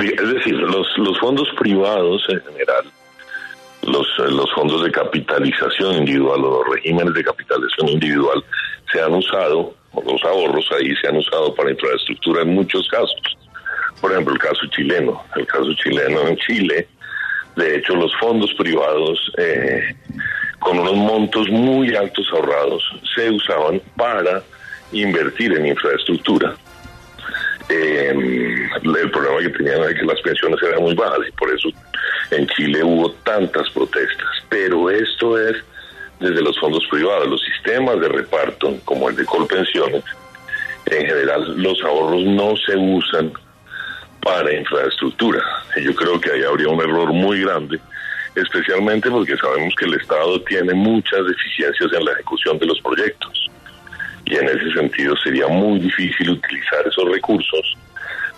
[0.00, 2.84] Es, decir, los, fondos privados en general,
[3.82, 8.44] los, los fondos de capitalización individual o los regímenes de capitalización individual
[8.92, 9.74] se han usado,
[10.06, 13.20] los ahorros ahí se han usado para infraestructura en muchos casos.
[14.00, 15.24] Por ejemplo, el caso chileno.
[15.34, 16.86] El caso chileno en Chile,
[17.56, 19.96] de hecho, los fondos privados, eh,
[20.60, 22.84] con unos montos muy altos ahorrados,
[23.16, 24.42] se usaban para
[24.92, 26.56] invertir en infraestructura.
[27.68, 31.68] Eh, el problema que tenían era que las pensiones eran muy bajas y por eso
[32.30, 34.28] en Chile hubo tantas protestas.
[34.48, 35.56] Pero esto es
[36.20, 40.04] desde los fondos privados, los sistemas de reparto, como el de Colpensiones,
[40.86, 43.32] en general los ahorros no se usan
[44.22, 45.42] para infraestructura.
[45.76, 47.78] Y yo creo que ahí habría un error muy grande,
[48.34, 53.47] especialmente porque sabemos que el Estado tiene muchas deficiencias en la ejecución de los proyectos.
[54.28, 57.76] Y en ese sentido sería muy difícil utilizar esos recursos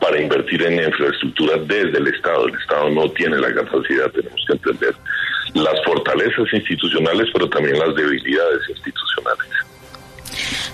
[0.00, 2.48] para invertir en infraestructura desde el Estado.
[2.48, 4.94] El Estado no tiene la capacidad, tenemos que entender
[5.52, 9.50] las fortalezas institucionales, pero también las debilidades institucionales.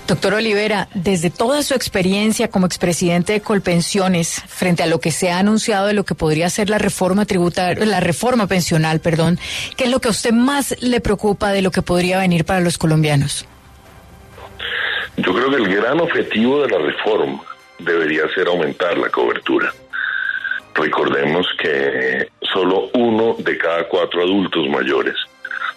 [0.07, 5.29] Doctor Olivera, desde toda su experiencia como expresidente de Colpensiones, frente a lo que se
[5.29, 9.39] ha anunciado de lo que podría ser la reforma tributaria, la reforma pensional, perdón,
[9.75, 12.61] ¿qué es lo que a usted más le preocupa de lo que podría venir para
[12.61, 13.45] los colombianos?
[15.17, 17.41] Yo creo que el gran objetivo de la reforma
[17.79, 19.71] debería ser aumentar la cobertura.
[20.73, 25.15] Recordemos que solo uno de cada cuatro adultos mayores,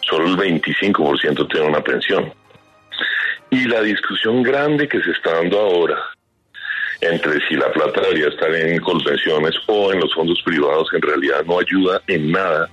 [0.02, 2.32] solo el 25% tiene una pensión.
[3.50, 5.98] Y la discusión grande que se está dando ahora
[7.00, 11.44] entre si la plata debería estar en colpensiones o en los fondos privados en realidad
[11.44, 12.68] no ayuda en nada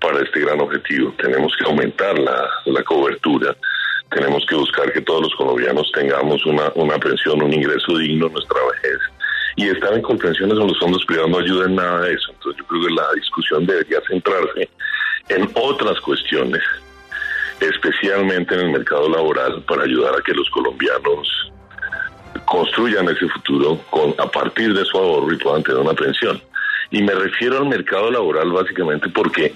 [0.00, 1.14] para este gran objetivo.
[1.18, 3.54] Tenemos que aumentar la, la cobertura,
[4.10, 8.32] tenemos que buscar que todos los colombianos tengamos una, una pensión, un ingreso digno en
[8.32, 8.98] nuestra vejez.
[9.56, 12.32] Y estar en colpensiones o los fondos privados no ayuda en nada de eso.
[12.32, 14.68] Entonces yo creo que la discusión debería centrarse
[15.28, 16.62] en otras cuestiones
[17.60, 21.52] especialmente en el mercado laboral, para ayudar a que los colombianos
[22.44, 26.40] construyan ese futuro con a partir de su ahorro y puedan tener una pensión.
[26.90, 29.54] Y me refiero al mercado laboral básicamente porque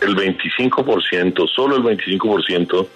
[0.00, 2.88] el 25%, solo el 25%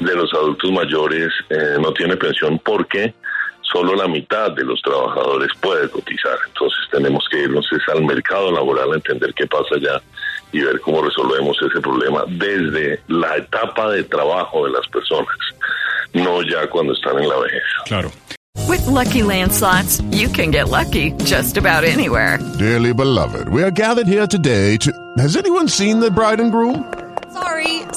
[0.00, 3.14] de los adultos mayores eh, no tiene pensión porque
[3.60, 6.36] solo la mitad de los trabajadores puede cotizar.
[6.46, 10.00] Entonces tenemos que irnos al mercado laboral a entender qué pasa allá
[10.52, 15.36] y ver cómo resolvemos ese problema desde la etapa de trabajo de las personas,
[16.12, 17.62] no ya cuando están en la vejez.
[17.86, 18.10] Claro.
[18.68, 22.38] With lucky landslots, you can get lucky just about anywhere.
[22.58, 24.92] Dearly beloved, we are gathered here today to.
[25.18, 26.84] Has anyone seen the bride and groom?
[27.32, 27.73] Sorry,